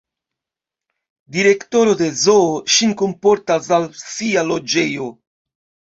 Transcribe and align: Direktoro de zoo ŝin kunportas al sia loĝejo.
Direktoro 1.35 1.93
de 2.01 2.09
zoo 2.23 2.49
ŝin 2.77 2.95
kunportas 3.03 3.69
al 3.79 3.89
sia 4.07 4.49
loĝejo. 4.53 5.13